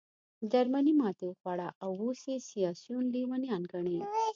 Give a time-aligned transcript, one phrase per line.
[0.51, 3.99] جرمني ماتې وخوړه او اوس یې سیاسیون لېونیان ګڼې